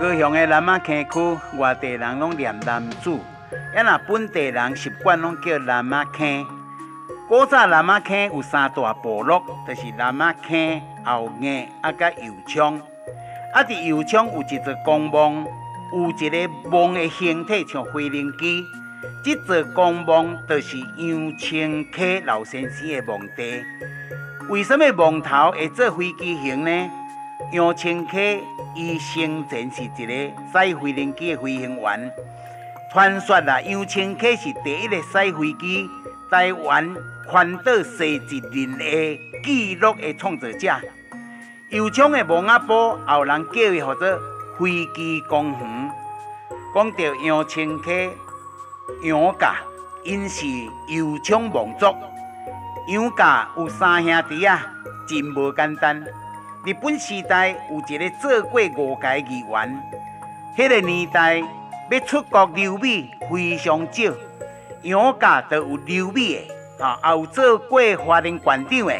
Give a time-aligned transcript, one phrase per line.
[0.00, 3.18] 高雄的南仔坑区，外地人拢念楠梓，
[3.74, 6.46] 也那本地人习惯拢叫南仔坑。
[7.28, 12.80] 古早南仔坑有三大部落，就是南仔坑、后硬啊，甲油厂。
[13.52, 15.46] 啊，伫油厂有一座公墓，
[15.92, 18.64] 有一个墓的形体像飞轮机。
[19.22, 23.62] 这座公墓就是杨清溪老先生的墓地。
[24.48, 26.90] 为什么墓头会做飞机形呢？
[27.52, 28.44] 杨清溪
[28.74, 32.12] 伊生前是一个赛飞人机的飞行员。
[32.92, 35.88] 传说啊，杨清溪是第一个赛飞机
[36.30, 36.94] 台湾
[37.26, 40.74] 环岛西一轮的纪录的创造者。
[41.70, 44.18] 油厂的墓仔埔，后人叫伊叫做
[44.58, 45.90] 飞机公园。
[46.74, 48.10] 讲到杨清溪、
[49.02, 49.56] 杨家，
[50.04, 50.46] 因是
[50.88, 51.86] 油厂墓族。
[52.88, 54.60] 杨家有三兄弟啊，
[55.08, 56.04] 真无简单。
[56.62, 59.82] 日本时代有一个做过五届议员，
[60.58, 61.38] 迄个年代
[61.90, 64.12] 要出国留美非常少，
[64.82, 66.46] 杨家都有留美
[66.78, 68.94] 的，啊，也有做过华人馆长的。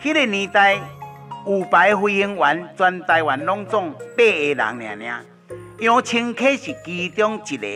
[0.00, 0.76] 迄个年代
[1.44, 5.24] 有牌飞行员全台湾拢总八个人尔尔，
[5.80, 7.66] 杨清溪是其中一个。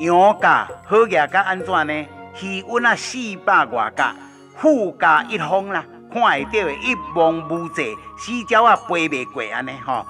[0.00, 2.06] 杨家好业甲安怎呢？
[2.42, 4.16] 鱼塭啊四百外甲，
[4.56, 5.84] 富甲一方啦。
[6.16, 10.06] 看会到的一望无际，死鸟啊飞袂过安尼吼。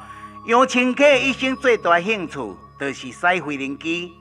[0.46, 4.12] 杨清溪一生最大兴趣就是驶飞轮机。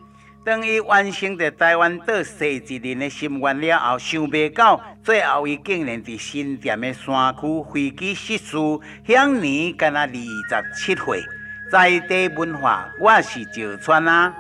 [0.44, 8.58] 当伊完成着台湾岛西一年的心愿了后，想袂到最后伊竟然伫新店的山区飞机失事，
[9.08, 10.16] 享年敢若二十
[10.75, 11.23] 七岁。
[11.72, 14.33] 在地文化我是石川啊。